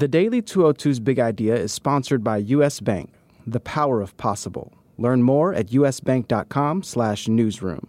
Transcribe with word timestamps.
The 0.00 0.08
Daily 0.08 0.40
202's 0.40 0.98
Big 0.98 1.18
Idea 1.18 1.54
is 1.54 1.74
sponsored 1.74 2.24
by 2.24 2.38
US 2.38 2.80
Bank, 2.80 3.12
the 3.46 3.60
power 3.60 4.00
of 4.00 4.16
possible. 4.16 4.72
Learn 4.96 5.22
more 5.22 5.52
at 5.52 5.66
usbank.com 5.66 6.82
slash 6.84 7.28
newsroom. 7.28 7.86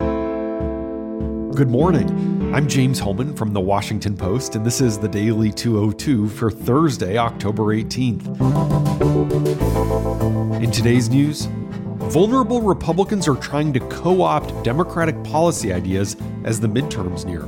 Good 0.00 1.68
morning. 1.68 2.54
I'm 2.54 2.66
James 2.66 2.98
Hohmann 2.98 3.36
from 3.36 3.52
the 3.52 3.60
Washington 3.60 4.16
Post, 4.16 4.56
and 4.56 4.64
this 4.64 4.80
is 4.80 4.98
the 4.98 5.06
Daily 5.06 5.52
202 5.52 6.28
for 6.30 6.50
Thursday, 6.50 7.18
October 7.18 7.64
18th. 7.76 8.24
In 10.62 10.70
today's 10.70 11.10
news, 11.10 11.44
vulnerable 12.08 12.62
Republicans 12.62 13.28
are 13.28 13.36
trying 13.36 13.74
to 13.74 13.80
co 13.80 14.22
opt 14.22 14.64
Democratic 14.64 15.22
policy 15.24 15.74
ideas 15.74 16.16
as 16.44 16.58
the 16.58 16.68
midterms 16.68 17.26
near. 17.26 17.46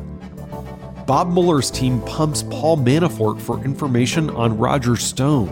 Bob 1.06 1.30
Mueller's 1.30 1.70
team 1.70 2.00
pumps 2.02 2.44
Paul 2.44 2.78
Manafort 2.78 3.38
for 3.38 3.62
information 3.62 4.30
on 4.30 4.56
Roger 4.56 4.96
Stone. 4.96 5.50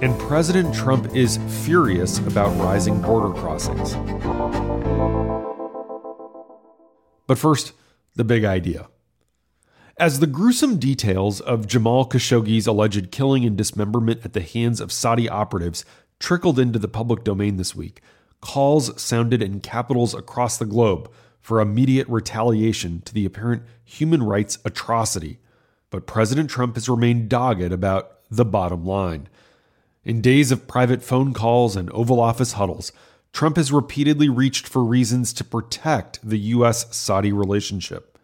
And 0.00 0.18
President 0.18 0.74
Trump 0.74 1.14
is 1.14 1.38
furious 1.62 2.18
about 2.20 2.56
rising 2.58 3.02
border 3.02 3.38
crossings. 3.38 3.94
But 7.26 7.36
first, 7.36 7.74
the 8.14 8.24
big 8.24 8.44
idea. 8.44 8.88
As 9.98 10.20
the 10.20 10.26
gruesome 10.26 10.78
details 10.78 11.42
of 11.42 11.66
Jamal 11.66 12.08
Khashoggi's 12.08 12.66
alleged 12.66 13.10
killing 13.10 13.44
and 13.44 13.58
dismemberment 13.58 14.24
at 14.24 14.32
the 14.32 14.40
hands 14.40 14.80
of 14.80 14.90
Saudi 14.90 15.28
operatives 15.28 15.84
trickled 16.18 16.58
into 16.58 16.78
the 16.78 16.88
public 16.88 17.24
domain 17.24 17.58
this 17.58 17.74
week, 17.74 18.00
calls 18.40 18.98
sounded 19.00 19.42
in 19.42 19.60
capitals 19.60 20.14
across 20.14 20.56
the 20.56 20.64
globe 20.64 21.10
for 21.46 21.60
immediate 21.60 22.08
retaliation 22.08 23.00
to 23.02 23.14
the 23.14 23.24
apparent 23.24 23.62
human 23.84 24.20
rights 24.20 24.58
atrocity, 24.64 25.38
but 25.90 26.04
President 26.04 26.50
Trump 26.50 26.74
has 26.74 26.88
remained 26.88 27.28
dogged 27.28 27.70
about 27.70 28.18
the 28.28 28.44
bottom 28.44 28.84
line. 28.84 29.28
In 30.02 30.20
days 30.20 30.50
of 30.50 30.66
private 30.66 31.04
phone 31.04 31.32
calls 31.32 31.76
and 31.76 31.88
Oval 31.92 32.18
Office 32.18 32.54
huddles, 32.54 32.90
Trump 33.32 33.58
has 33.58 33.70
repeatedly 33.70 34.28
reached 34.28 34.66
for 34.66 34.82
reasons 34.82 35.32
to 35.34 35.44
protect 35.44 36.18
the 36.28 36.38
U.S. 36.56 36.92
Saudi 36.96 37.30
relationship. 37.30 38.18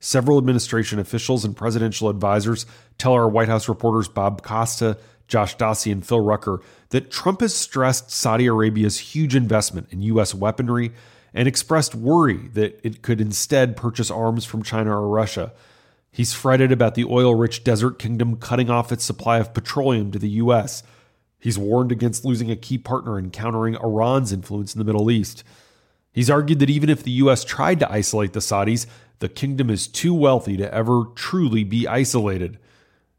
Several 0.00 0.36
administration 0.36 0.98
officials 0.98 1.44
and 1.44 1.56
presidential 1.56 2.08
advisors 2.08 2.66
tell 2.98 3.12
our 3.12 3.28
White 3.28 3.46
House 3.46 3.68
reporters 3.68 4.08
Bob 4.08 4.42
Costa, 4.42 4.98
Josh 5.28 5.56
Dawsey, 5.56 5.92
and 5.92 6.04
Phil 6.04 6.18
Rucker 6.18 6.60
that 6.88 7.12
Trump 7.12 7.40
has 7.40 7.54
stressed 7.54 8.10
Saudi 8.10 8.46
Arabia's 8.46 8.98
huge 8.98 9.36
investment 9.36 9.86
in 9.92 10.02
U.S. 10.02 10.34
weaponry 10.34 10.90
and 11.34 11.48
expressed 11.48 11.94
worry 11.94 12.48
that 12.54 12.80
it 12.84 13.02
could 13.02 13.20
instead 13.20 13.76
purchase 13.76 14.10
arms 14.10 14.44
from 14.44 14.62
China 14.62 14.96
or 14.96 15.08
Russia. 15.08 15.52
He's 16.12 16.32
fretted 16.32 16.70
about 16.70 16.94
the 16.94 17.04
oil 17.04 17.34
rich 17.34 17.64
desert 17.64 17.98
kingdom 17.98 18.36
cutting 18.36 18.70
off 18.70 18.92
its 18.92 19.04
supply 19.04 19.38
of 19.38 19.52
petroleum 19.52 20.12
to 20.12 20.18
the 20.18 20.28
U.S. 20.30 20.84
He's 21.40 21.58
warned 21.58 21.90
against 21.90 22.24
losing 22.24 22.52
a 22.52 22.56
key 22.56 22.78
partner 22.78 23.18
in 23.18 23.32
countering 23.32 23.74
Iran's 23.74 24.32
influence 24.32 24.74
in 24.74 24.78
the 24.78 24.84
Middle 24.84 25.10
East. 25.10 25.42
He's 26.12 26.30
argued 26.30 26.60
that 26.60 26.70
even 26.70 26.88
if 26.88 27.02
the 27.02 27.10
U.S. 27.10 27.42
tried 27.42 27.80
to 27.80 27.90
isolate 27.90 28.32
the 28.32 28.40
Saudis, 28.40 28.86
the 29.18 29.28
kingdom 29.28 29.68
is 29.68 29.88
too 29.88 30.14
wealthy 30.14 30.56
to 30.56 30.72
ever 30.72 31.06
truly 31.16 31.64
be 31.64 31.88
isolated. 31.88 32.58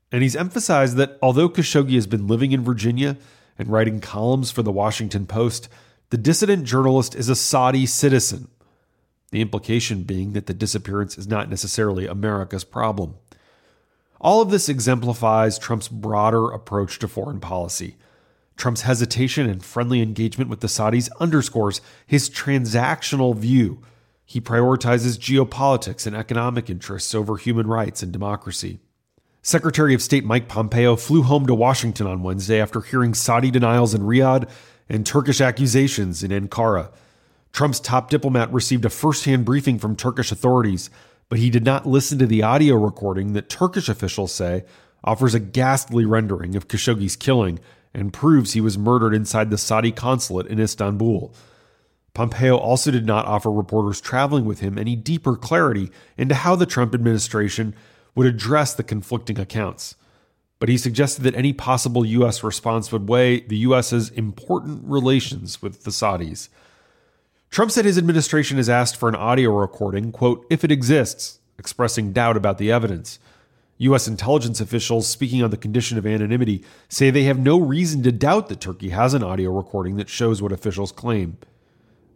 And 0.09 0.23
he's 0.23 0.36
emphasized 0.36 0.95
that 0.95 1.17
although 1.21 1.49
Khashoggi 1.49 1.95
has 1.95 2.08
been 2.08 2.27
living 2.27 2.53
in 2.53 2.63
Virginia 2.63 3.17
and 3.59 3.67
writing 3.67 3.99
columns 3.99 4.52
for 4.52 4.63
the 4.63 4.71
Washington 4.71 5.25
Post, 5.25 5.67
the 6.09 6.17
dissident 6.17 6.66
journalist 6.66 7.16
is 7.16 7.30
a 7.30 7.36
Saudi 7.36 7.86
citizen, 7.86 8.48
the 9.31 9.42
implication 9.42 10.03
being 10.03 10.34
that 10.34 10.45
the 10.45 10.53
disappearance 10.53 11.17
is 11.17 11.28
not 11.28 11.50
necessarily 11.50 12.08
America's 12.08 12.64
problem. 12.64 13.16
All 14.22 14.42
of 14.42 14.50
this 14.50 14.70
exemplifies 14.70 15.59
Trump's 15.59 15.88
broader 15.88 16.50
approach 16.52 17.00
to 17.00 17.08
foreign 17.08 17.39
policy. 17.39 17.95
Trump's 18.56 18.81
hesitation 18.81 19.50
and 19.50 19.64
friendly 19.64 20.02
engagement 20.02 20.50
with 20.50 20.61
the 20.61 20.67
Saudis 20.67 21.09
underscores 21.20 21.81
his 22.08 22.30
transactional 22.30 23.36
view. 23.36 23.82
He 24.26 24.39
prioritizes 24.39 25.20
geopolitics 25.20 26.08
and 26.08 26.16
economic 26.16 26.70
interests 26.70 27.14
over 27.14 27.37
human 27.37 27.67
rights 27.67 28.02
and 28.02 28.11
democracy. 28.11 28.80
Secretary 29.42 29.93
of 29.93 30.02
State 30.02 30.23
Mike 30.23 30.48
Pompeo 30.48 30.95
flew 30.95 31.22
home 31.22 31.45
to 31.45 31.54
Washington 31.54 32.08
on 32.08 32.23
Wednesday 32.23 32.60
after 32.60 32.82
hearing 32.82 33.14
Saudi 33.14 33.52
denials 33.52 33.93
in 33.93 34.02
Riyadh 34.02 34.49
and 34.90 35.06
Turkish 35.06 35.42
accusations 35.42 36.23
in 36.23 36.32
Ankara. 36.32 36.92
Trump's 37.52 37.80
top 37.80 38.10
diplomat 38.10 38.52
received 38.52 38.86
a 38.86 38.90
first 38.90 39.26
hand 39.26 39.46
briefing 39.46 39.80
from 39.80 39.96
Turkish 39.96 40.32
authorities, 40.32 40.90
but 41.30 41.40
he 41.40 41.50
did 41.50 41.64
not 41.64 41.86
listen 41.86 42.20
to 42.20 42.26
the 42.26 42.44
audio 42.44 42.76
recording 42.76 43.34
that 43.34 43.50
Turkish 43.50 43.90
officials 43.90 44.34
say 44.34 44.64
offers 45.04 45.34
a 45.34 45.40
ghastly 45.40 46.06
rendering 46.06 46.56
of 46.56 46.68
Khashoggi's 46.68 47.16
killing 47.16 47.60
and 47.94 48.12
proves 48.12 48.54
he 48.54 48.62
was 48.62 48.78
murdered 48.78 49.14
inside 49.14 49.50
the 49.50 49.58
Saudi 49.58 49.92
consulate 49.92 50.48
in 50.48 50.60
Istanbul. 50.60 51.34
Pompeo 52.14 52.58
also 52.58 52.92
did 52.92 53.06
not 53.06 53.26
offer 53.26 53.52
reporters 53.52 54.02
traveling 54.02 54.46
with 54.46 54.60
him 54.60 54.78
any 54.78 54.96
deeper 54.96 55.36
clarity 55.36 55.92
into 56.17 56.36
how 56.36 56.56
the 56.56 56.66
Trump 56.66 56.94
administration 56.94 57.76
would 58.16 58.28
address 58.28 58.73
the 58.73 58.84
conflicting 58.84 59.40
accounts 59.40 59.96
but 60.60 60.70
he 60.70 60.77
suggested 60.77 61.23
that 61.23 61.36
any 61.36 61.54
possible 61.54 62.05
U.S. 62.05 62.43
response 62.43 62.92
would 62.92 63.10
weigh 63.10 63.42
the 63.42 63.58
U.S.'s 63.58 64.10
important 64.10 64.83
relations 64.86 65.61
with 65.61 65.83
the 65.83 65.92
Saudis. 65.92 66.49
Trump 67.49 67.71
said 67.71 67.86
his 67.86 67.98
administration 67.98 68.58
has 68.58 68.70
asked 68.70 68.98
for 68.98 69.10
an 69.10 69.16
audio 69.16 69.52
recording, 69.52 70.11
quote, 70.11 70.45
if 70.49 70.64
it 70.64 70.71
exists, 70.71 71.39
expressing 71.58 72.11
doubt 72.14 72.38
about 72.38 72.58
the 72.58 72.71
evidence. 72.71 73.20
U.S. 73.77 74.08
intelligence 74.08 74.61
officials 74.61 75.08
speaking 75.08 75.43
on 75.43 75.52
the 75.52 75.58
condition 75.58 75.98
of 75.98 76.05
anonymity 76.05 76.64
say 76.87 77.10
they 77.10 77.23
have 77.23 77.39
no 77.39 77.60
reason 77.60 78.04
to 78.04 78.11
doubt 78.11 78.48
that 78.48 78.61
Turkey 78.61 78.89
has 78.89 79.14
an 79.14 79.23
audio 79.23 79.52
recording 79.52 79.98
that 79.98 80.10
shows 80.10 80.42
what 80.42 80.54
officials 80.54 80.93
claim. 80.93 81.37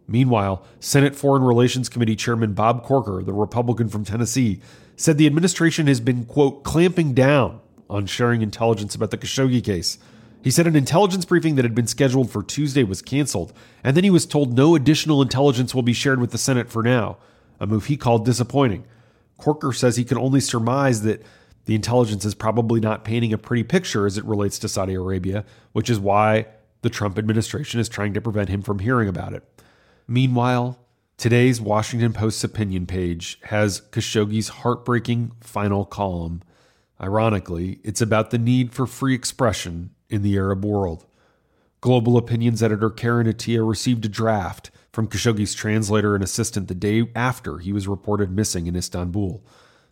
Meanwhile, 0.08 0.64
Senate 0.80 1.14
Foreign 1.14 1.42
Relations 1.42 1.88
Committee 1.88 2.16
Chairman 2.16 2.54
Bob 2.54 2.82
Corker, 2.82 3.22
the 3.22 3.32
Republican 3.32 3.88
from 3.88 4.04
Tennessee, 4.04 4.60
said 4.96 5.18
the 5.18 5.26
administration 5.26 5.86
has 5.86 6.00
been, 6.00 6.24
quote, 6.24 6.64
clamping 6.64 7.14
down 7.14 7.60
on 7.90 8.06
sharing 8.06 8.40
intelligence 8.40 8.94
about 8.94 9.10
the 9.10 9.18
Khashoggi 9.18 9.62
case. 9.62 9.98
He 10.42 10.50
said 10.50 10.66
an 10.66 10.76
intelligence 10.76 11.24
briefing 11.26 11.56
that 11.56 11.64
had 11.64 11.74
been 11.74 11.86
scheduled 11.86 12.30
for 12.30 12.42
Tuesday 12.42 12.82
was 12.82 13.02
canceled, 13.02 13.52
and 13.84 13.96
then 13.96 14.04
he 14.04 14.10
was 14.10 14.24
told 14.24 14.56
no 14.56 14.74
additional 14.74 15.20
intelligence 15.20 15.74
will 15.74 15.82
be 15.82 15.92
shared 15.92 16.20
with 16.20 16.30
the 16.30 16.38
Senate 16.38 16.70
for 16.70 16.82
now, 16.82 17.18
a 17.58 17.66
move 17.66 17.86
he 17.86 17.96
called 17.96 18.24
disappointing. 18.24 18.84
Corker 19.36 19.72
says 19.72 19.96
he 19.96 20.04
can 20.04 20.16
only 20.16 20.40
surmise 20.40 21.02
that 21.02 21.22
the 21.66 21.74
intelligence 21.74 22.24
is 22.24 22.34
probably 22.34 22.80
not 22.80 23.04
painting 23.04 23.32
a 23.32 23.38
pretty 23.38 23.64
picture 23.64 24.06
as 24.06 24.16
it 24.16 24.24
relates 24.24 24.58
to 24.60 24.68
Saudi 24.68 24.94
Arabia, 24.94 25.44
which 25.72 25.90
is 25.90 26.00
why 26.00 26.46
the 26.82 26.90
Trump 26.90 27.18
administration 27.18 27.80
is 27.80 27.88
trying 27.88 28.14
to 28.14 28.20
prevent 28.20 28.48
him 28.48 28.62
from 28.62 28.78
hearing 28.78 29.08
about 29.08 29.34
it. 29.34 29.44
Meanwhile, 30.08 30.78
today's 31.18 31.60
Washington 31.60 32.14
Post's 32.14 32.44
opinion 32.44 32.86
page 32.86 33.38
has 33.44 33.82
Khashoggi's 33.92 34.48
heartbreaking 34.48 35.32
final 35.40 35.84
column 35.84 36.42
Ironically, 37.00 37.80
it's 37.82 38.02
about 38.02 38.30
the 38.30 38.38
need 38.38 38.72
for 38.74 38.86
free 38.86 39.14
expression 39.14 39.90
in 40.10 40.22
the 40.22 40.36
Arab 40.36 40.64
world. 40.64 41.06
Global 41.80 42.18
Opinions 42.18 42.62
editor 42.62 42.90
Karen 42.90 43.26
Attiah 43.26 43.66
received 43.66 44.04
a 44.04 44.08
draft 44.08 44.70
from 44.92 45.08
Khashoggi's 45.08 45.54
translator 45.54 46.14
and 46.14 46.22
assistant 46.22 46.68
the 46.68 46.74
day 46.74 47.10
after 47.14 47.58
he 47.58 47.72
was 47.72 47.88
reported 47.88 48.30
missing 48.30 48.66
in 48.66 48.76
Istanbul. 48.76 49.42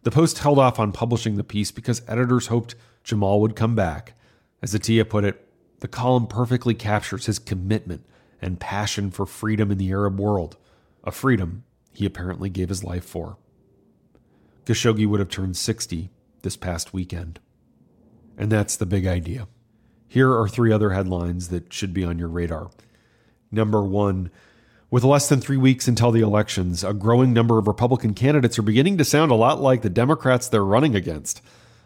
The 0.03 0.11
Post 0.11 0.41
held 0.41 0.59
off 0.59 0.79
on 0.79 0.93
publishing 0.93 1.37
the 1.37 1.45
piece 1.45 1.71
because 1.71 2.03
editors 2.07 2.49
hoped 2.49 2.75
Jamal 3.05 3.41
would 3.41 3.57
come 3.57 3.75
back. 3.75 4.13
As 4.63 4.75
Attiah 4.75 5.09
put 5.09 5.25
it, 5.25 5.49
the 5.81 5.89
column 5.89 6.27
perfectly 6.27 6.75
captures 6.75 7.25
his 7.25 7.39
commitment 7.39 8.05
and 8.43 8.61
passion 8.61 9.11
for 9.11 9.25
freedom 9.25 9.71
in 9.71 9.79
the 9.79 9.91
Arab 9.91 10.21
world, 10.21 10.59
a 11.05 11.11
freedom 11.11 11.65
he 11.93 12.05
apparently 12.05 12.51
gave 12.51 12.69
his 12.69 12.85
life 12.85 13.05
for. 13.05 13.39
Khashoggi 14.67 15.07
would 15.07 15.21
have 15.21 15.31
turned 15.31 15.57
60 15.57 16.11
this 16.43 16.57
past 16.57 16.93
weekend. 16.93 17.41
And 18.37 18.51
that's 18.53 18.77
the 18.77 18.87
big 18.87 19.07
idea. 19.07 19.49
Here 20.07 20.33
are 20.33 20.49
three 20.49 20.73
other 20.73 20.91
headlines 20.91 21.49
that 21.49 21.73
should 21.73 21.93
be 21.93 22.05
on 22.05 22.19
your 22.19 22.29
radar. 22.29 22.71
Number 23.51 23.83
one, 23.83 24.31
with 24.91 25.05
less 25.05 25.29
than 25.29 25.41
three 25.41 25.57
weeks 25.57 25.87
until 25.87 26.11
the 26.11 26.23
elections, 26.23 26.83
a 26.83 26.95
growing 26.95 27.33
number 27.35 27.59
of 27.59 27.67
Republican 27.67 28.15
candidates 28.15 28.59
are 28.59 28.63
beginning 28.63 28.97
to 28.99 29.05
sound 29.05 29.31
a 29.31 29.35
lot 29.35 29.61
like 29.61 29.83
the 29.83 29.91
Democrats 29.91 30.49
they're 30.49 30.65
running 30.65 30.97
against. 30.97 31.43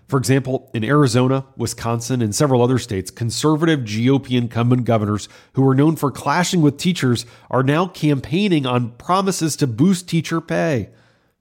For 0.07 0.19
example, 0.19 0.71
in 0.75 0.85
Arizona, 0.85 1.47
Wisconsin, 1.57 2.23
and 2.23 2.35
several 2.35 2.63
other 2.63 2.79
states, 2.79 3.11
conservative 3.11 3.81
GOP 3.81 4.37
incumbent 4.37 4.85
governors 4.85 5.29
who 5.55 5.67
are 5.67 5.75
known 5.75 5.97
for 5.97 6.11
clashing 6.11 6.61
with 6.61 6.77
teachers 6.77 7.25
are 7.51 7.63
now 7.63 7.87
campaigning 7.87 8.67
on 8.67 8.91
promises 8.93 9.57
to 9.57 9.67
boost 9.67 10.09
teacher 10.09 10.41
pay. 10.41 10.91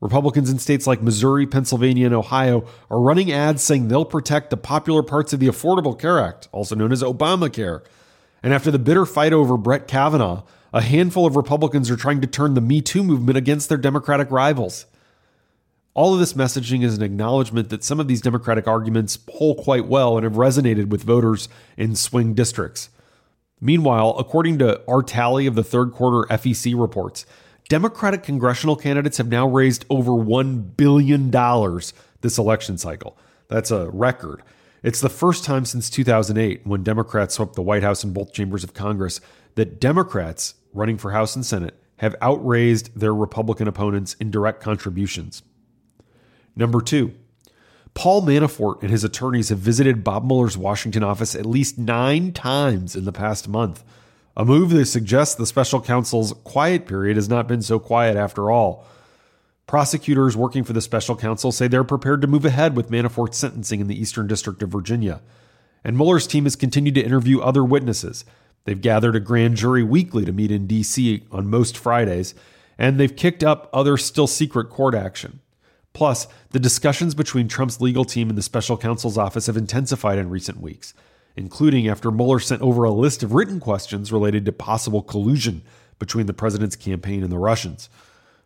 Republicans 0.02 0.50
in 0.50 0.58
states 0.58 0.88
like 0.88 1.02
Missouri, 1.02 1.46
Pennsylvania, 1.46 2.08
and 2.08 2.16
Ohio 2.16 2.66
are 2.90 3.00
running 3.00 3.32
ads 3.32 3.62
saying 3.62 3.88
they'll 3.88 4.04
protect 4.04 4.50
the 4.50 4.58
popular 4.58 5.04
parts 5.04 5.32
of 5.32 5.40
the 5.40 5.48
Affordable 5.48 5.98
Care 5.98 6.20
Act, 6.20 6.50
also 6.52 6.76
known 6.76 6.92
as 6.92 7.04
Obamacare. 7.04 7.84
And 8.42 8.52
after 8.54 8.72
the 8.72 8.80
bitter 8.80 9.06
fight 9.06 9.32
over 9.32 9.58
Brett 9.58 9.88
Kavanaugh, 9.88 10.42
a 10.74 10.82
handful 10.82 11.28
of 11.28 11.36
Republicans 11.36 11.92
are 11.92 11.96
trying 11.96 12.20
to 12.22 12.28
turn 12.28 12.56
the 12.56 12.62
Me 12.62 12.82
Too 12.82 13.04
movement 13.04 13.38
against 13.38 13.70
their 13.70 13.78
Democratic 13.78 14.32
rivals. 14.32 14.88
All 15.94 16.14
of 16.14 16.20
this 16.20 16.34
messaging 16.34 16.84
is 16.84 16.98
an 16.98 17.04
acknowledgement 17.04 17.70
that 17.70 17.84
some 17.84 18.00
of 18.00 18.08
these 18.08 18.22
Democratic 18.22 18.68
arguments 18.68 19.18
poll 19.18 19.56
quite 19.56 19.86
well 19.86 20.18
and 20.18 20.24
have 20.24 20.34
resonated 20.34 20.88
with 20.88 21.04
voters 21.04 21.50
in 21.78 21.96
swing 21.96 22.34
districts. 22.34 22.90
Meanwhile, 23.60 24.16
according 24.18 24.58
to 24.60 24.82
our 24.88 25.04
tally 25.04 25.46
of 25.46 25.54
the 25.56 25.64
third 25.64 25.92
quarter 25.92 26.28
FEC 26.34 26.80
reports, 26.80 27.26
Democratic 27.72 28.24
congressional 28.24 28.76
candidates 28.76 29.18
have 29.18 29.30
now 29.30 29.48
raised 29.48 29.86
over 29.90 30.12
$1 30.12 30.76
billion 30.76 31.32
this 32.20 32.38
election 32.38 32.78
cycle. 32.78 33.18
That's 33.48 33.72
a 33.72 33.90
record. 33.92 34.44
It's 34.84 35.00
the 35.00 35.08
first 35.08 35.46
time 35.46 35.64
since 35.64 35.90
2008, 35.90 36.68
when 36.68 36.84
Democrats 36.84 37.36
swept 37.36 37.54
the 37.54 37.62
White 37.62 37.82
House 37.82 38.04
and 38.04 38.14
both 38.14 38.34
chambers 38.34 38.66
of 38.66 38.74
Congress, 38.74 39.22
that 39.56 39.80
Democrats 39.80 40.56
running 40.74 40.98
for 40.98 41.12
House 41.12 41.34
and 41.34 41.46
Senate 41.46 41.82
have 42.00 42.14
outraised 42.22 42.94
their 42.94 43.16
Republican 43.16 43.70
opponents 43.70 44.16
in 44.16 44.32
direct 44.32 44.62
contributions. 44.62 45.42
Number 46.58 46.82
two, 46.82 47.14
Paul 47.94 48.22
Manafort 48.24 48.82
and 48.82 48.92
his 48.92 49.06
attorneys 49.06 49.48
have 49.48 49.60
visited 49.60 50.04
Bob 50.04 50.26
Mueller's 50.26 50.58
Washington 50.58 51.04
office 51.04 51.36
at 51.36 51.46
least 51.46 51.78
nine 51.78 52.34
times 52.34 52.98
in 52.98 53.06
the 53.06 53.14
past 53.14 53.48
month, 53.48 53.86
a 54.36 54.46
move 54.46 54.70
that 54.72 54.86
suggests 54.86 55.36
the 55.36 55.46
special 55.46 55.82
counsel's 55.82 56.34
quiet 56.44 56.88
period 56.88 57.18
has 57.18 57.30
not 57.30 57.48
been 57.48 57.62
so 57.62 57.80
quiet 57.80 58.16
after 58.16 58.50
all. 58.50 58.86
Prosecutors 59.68 60.36
working 60.36 60.64
for 60.64 60.74
the 60.74 60.82
special 60.82 61.16
counsel 61.16 61.52
say 61.52 61.68
they're 61.68 61.84
prepared 61.84 62.22
to 62.22 62.28
move 62.28 62.46
ahead 62.46 62.76
with 62.76 62.90
Manafort's 62.90 63.38
sentencing 63.38 63.80
in 63.80 63.88
the 63.88 64.00
Eastern 64.00 64.28
District 64.28 64.62
of 64.62 64.70
Virginia. 64.70 65.22
And 65.84 65.98
Mueller's 65.98 66.28
team 66.28 66.44
has 66.44 66.56
continued 66.56 66.96
to 66.96 67.04
interview 67.04 67.40
other 67.40 67.64
witnesses. 67.64 68.26
They've 68.66 68.80
gathered 68.80 69.16
a 69.16 69.20
grand 69.20 69.56
jury 69.56 69.84
weekly 69.84 70.26
to 70.26 70.32
meet 70.32 70.52
in 70.52 70.68
D.C. 70.68 71.24
on 71.32 71.50
most 71.50 71.78
Fridays, 71.78 72.36
and 72.78 73.00
they've 73.00 73.16
kicked 73.16 73.44
up 73.44 73.70
other 73.74 73.98
still 73.98 74.28
secret 74.28 74.70
court 74.70 74.94
action. 74.94 75.40
Plus, 75.94 76.28
the 76.52 76.60
discussions 76.60 77.16
between 77.16 77.48
Trump's 77.48 77.82
legal 77.82 78.06
team 78.06 78.30
and 78.30 78.38
the 78.38 78.44
special 78.44 78.78
counsel's 78.78 79.18
office 79.18 79.48
have 79.48 79.58
intensified 79.58 80.18
in 80.18 80.30
recent 80.30 80.62
weeks, 80.62 80.94
including 81.36 81.88
after 81.88 82.12
Mueller 82.12 82.40
sent 82.40 82.62
over 82.62 82.84
a 82.84 82.92
list 82.92 83.24
of 83.24 83.34
written 83.34 83.60
questions 83.60 84.12
related 84.12 84.46
to 84.46 84.52
possible 84.52 85.02
collusion 85.02 85.62
between 86.00 86.26
the 86.26 86.34
president's 86.34 86.76
campaign 86.76 87.24
and 87.24 87.32
the 87.32 87.38
Russians. 87.38 87.90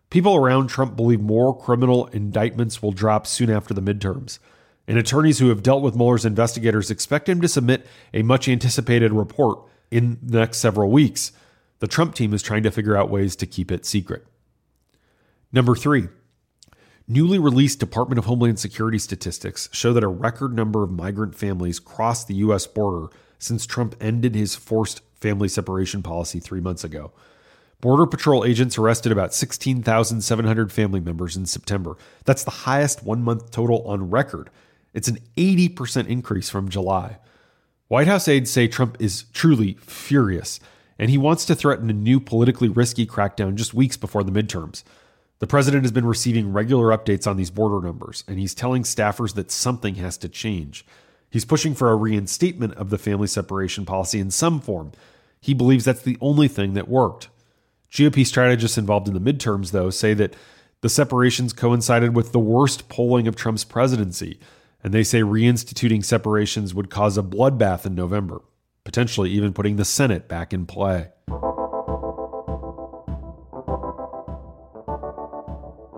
People 0.10 0.36
around 0.36 0.68
Trump 0.68 0.96
believe 0.96 1.22
more 1.22 1.58
criminal 1.58 2.08
indictments 2.08 2.82
will 2.82 2.92
drop 2.92 3.26
soon 3.26 3.50
after 3.50 3.74
the 3.74 3.82
midterms. 3.82 4.40
And 4.88 4.98
attorneys 4.98 5.40
who 5.40 5.50
have 5.50 5.64
dealt 5.64 5.82
with 5.82 5.96
Mueller's 5.96 6.26
investigators 6.26 6.92
expect 6.92 7.28
him 7.28 7.42
to 7.42 7.48
submit 7.48 7.88
a 8.14 8.22
much 8.22 8.48
anticipated 8.48 9.12
report 9.12 9.60
in 9.90 10.20
the 10.22 10.40
next 10.40 10.58
several 10.58 10.92
weeks. 10.92 11.32
The 11.80 11.88
Trump 11.88 12.14
team 12.14 12.34
is 12.34 12.44
trying 12.44 12.64
to 12.64 12.72
figure 12.72 12.96
out 12.96 13.10
ways 13.10 13.36
to 13.38 13.48
keep 13.48 13.72
it 13.72 13.86
secret. 13.86 14.26
Number 15.52 15.76
three, 15.76 16.08
newly 17.08 17.38
released 17.38 17.80
Department 17.80 18.20
of 18.20 18.26
Homeland 18.26 18.60
Security 18.60 18.98
statistics 18.98 19.70
show 19.72 19.94
that 19.94 20.04
a 20.04 20.08
record 20.08 20.56
number 20.56 20.84
of 20.84 20.92
migrant 20.92 21.36
families 21.36 21.80
crossed 21.80 22.28
the 22.28 22.36
U.S. 22.36 22.66
border 22.68 23.08
since 23.38 23.66
Trump 23.66 23.96
ended 24.02 24.36
his 24.36 24.56
forced 24.56 25.02
family 25.16 25.48
separation 25.48 26.02
policy 26.02 26.40
three 26.40 26.62
months 26.62 26.84
ago. 26.84 27.12
Border 27.82 28.08
Patrol 28.08 28.46
agents 28.46 28.78
arrested 28.78 29.12
about 29.12 29.34
16,700 29.34 30.72
family 30.72 31.00
members 31.00 31.36
in 31.36 31.46
September. 31.46 31.98
That's 32.24 32.44
the 32.44 32.52
highest 32.52 33.04
one 33.04 33.22
month 33.22 33.52
total 33.52 33.88
on 33.88 34.10
record. 34.10 34.50
It's 34.94 35.08
an 35.08 35.20
80% 35.38 36.08
increase 36.08 36.50
from 36.50 36.70
July. 36.70 37.18
White 37.88 38.08
House 38.08 38.28
aides 38.28 38.50
say 38.50 38.68
Trump 38.68 38.98
is 39.00 39.26
truly 39.34 39.78
furious, 39.82 40.60
and 40.98 41.12
he 41.12 41.18
wants 41.18 41.46
to 41.46 41.54
threaten 41.54 41.90
a 41.90 41.94
new 41.94 42.20
politically 42.20 42.70
risky 42.70 43.06
crackdown 43.06 43.56
just 43.56 43.74
weeks 43.74 43.98
before 43.98 44.24
the 44.24 44.32
midterms. 44.32 44.84
The 45.40 45.48
president 45.48 45.84
has 45.84 45.92
been 45.92 46.06
receiving 46.06 46.54
regular 46.54 46.98
updates 46.98 47.28
on 47.28 47.36
these 47.36 47.52
border 47.52 47.86
numbers, 47.86 48.24
and 48.28 48.40
he's 48.40 48.56
telling 48.56 48.84
staffers 48.84 49.36
that 49.36 49.52
something 49.52 49.96
has 49.96 50.18
to 50.20 50.30
change. 50.30 50.86
He's 51.30 51.44
pushing 51.44 51.76
for 51.76 51.92
a 51.92 51.96
reinstatement 51.96 52.76
of 52.76 52.90
the 52.90 52.98
family 52.98 53.28
separation 53.28 53.86
policy 53.86 54.20
in 54.20 54.32
some 54.32 54.62
form. 54.62 54.94
He 55.42 55.54
believes 55.54 55.84
that's 55.84 56.02
the 56.02 56.18
only 56.22 56.48
thing 56.48 56.74
that 56.74 56.88
worked. 56.88 57.28
GOP 57.92 58.26
strategists 58.26 58.78
involved 58.78 59.10
in 59.10 59.14
the 59.14 59.34
midterms, 59.34 59.72
though, 59.72 59.90
say 59.90 60.14
that 60.14 60.36
the 60.80 60.90
separations 60.90 61.52
coincided 61.52 62.16
with 62.16 62.32
the 62.32 62.40
worst 62.40 62.88
polling 62.88 63.28
of 63.28 63.36
Trump's 63.36 63.66
presidency, 63.66 64.40
and 64.84 64.94
they 64.94 65.04
say 65.04 65.22
reinstituting 65.22 66.04
separations 66.04 66.74
would 66.74 66.90
cause 66.90 67.18
a 67.18 67.24
bloodbath 67.24 67.86
in 67.86 67.96
November, 67.96 68.42
potentially 68.86 69.32
even 69.32 69.52
putting 69.52 69.76
the 69.76 69.86
Senate 69.86 70.30
back 70.30 70.54
in 70.54 70.66
play. 70.66 71.10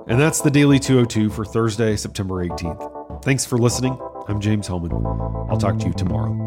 And 0.09 0.18
that's 0.18 0.39
the 0.39 0.50
Daily 0.50 0.80
202 0.80 1.30
for 1.30 1.44
Thursday, 1.44 1.98
September 1.98 2.36
18th. 2.36 3.24
Thanks 3.25 3.45
for 3.45 3.57
listening. 3.57 4.00
I'm 4.30 4.39
James 4.39 4.68
Hohmann. 4.68 5.06
I'll 5.50 5.57
talk 5.57 5.77
to 5.80 5.86
you 5.86 5.94
tomorrow. 5.94 6.46